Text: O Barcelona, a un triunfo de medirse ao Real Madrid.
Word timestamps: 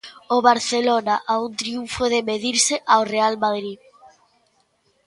O 0.35 0.37
Barcelona, 0.49 1.15
a 1.31 1.33
un 1.45 1.51
triunfo 1.61 2.03
de 2.13 2.25
medirse 2.29 2.75
ao 2.91 3.01
Real 3.13 3.33
Madrid. 3.45 3.79